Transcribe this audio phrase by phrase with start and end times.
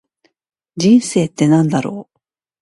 [0.77, 2.19] 人生って何だろう。